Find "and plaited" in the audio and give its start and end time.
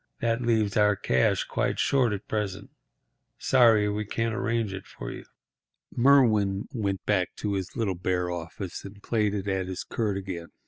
8.83-9.47